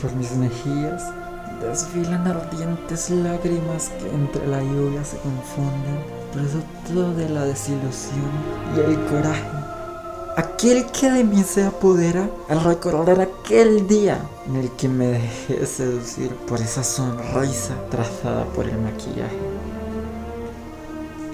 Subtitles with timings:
[0.00, 1.02] Por mis mejillas
[1.60, 5.98] desfilan ardientes lágrimas que entre la lluvia se confunden,
[6.32, 8.30] producto de la desilusión
[8.76, 9.48] y el coraje.
[10.36, 15.66] Aquel que de mí se apodera al recordar aquel día en el que me dejé
[15.66, 19.36] seducir por esa sonrisa trazada por el maquillaje.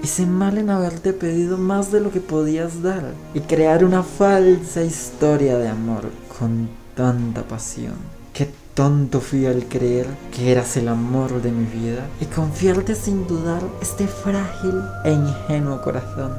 [0.01, 4.81] Hice mal en haberte pedido más de lo que podías dar y crear una falsa
[4.81, 6.09] historia de amor
[6.39, 8.24] con tanta pasión.
[8.75, 13.61] Tonto fui al creer que eras el amor de mi vida y confiarte sin dudar
[13.81, 16.33] este frágil e ingenuo corazón.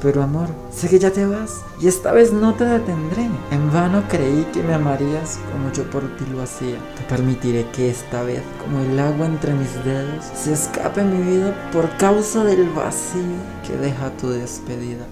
[0.00, 3.28] Pero amor, sé que ya te vas y esta vez no te detendré.
[3.50, 6.78] En vano creí que me amarías como yo por ti lo hacía.
[6.96, 11.70] Te permitiré que esta vez, como el agua entre mis dedos, se escape mi vida
[11.72, 13.22] por causa del vacío
[13.66, 15.04] que deja tu despedida.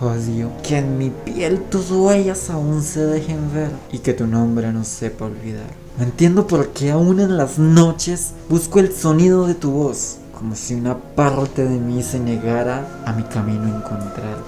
[0.00, 4.72] Odio que en mi piel tus huellas aún se dejen ver y que tu nombre
[4.72, 5.66] no sepa olvidar.
[5.98, 10.54] No entiendo por qué aún en las noches busco el sonido de tu voz como
[10.54, 14.38] si una parte de mí se negara a mi camino encontrar.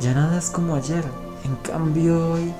[0.00, 1.04] Ya nada es como ayer,
[1.44, 2.52] en cambio hoy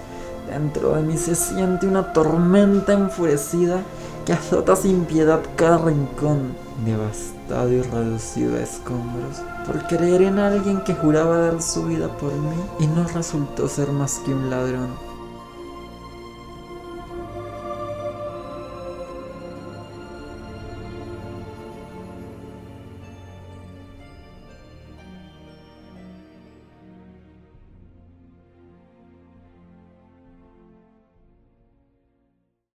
[0.48, 3.82] dentro de mí se siente una tormenta enfurecida
[4.28, 10.82] que azota sin piedad cada rincón, devastado y reducido a escombros, por creer en alguien
[10.82, 14.90] que juraba dar su vida por mí y no resultó ser más que un ladrón.